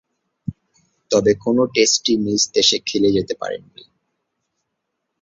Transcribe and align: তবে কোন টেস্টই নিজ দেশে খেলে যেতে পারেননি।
তবে 1.11 1.31
কোন 1.43 1.57
টেস্টই 1.73 2.13
নিজ 2.25 2.41
দেশে 2.55 2.77
খেলে 2.87 3.09
যেতে 3.11 3.33
পারেননি। 3.41 3.83